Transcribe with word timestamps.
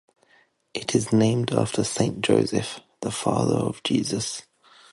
It 0.73 0.95
is 0.95 1.13
named 1.13 1.53
after 1.53 1.83
Saint 1.83 2.21
Joseph, 2.21 2.79
the 3.01 3.11
father 3.11 3.53
of 3.57 3.83
Jesus. 3.83 4.41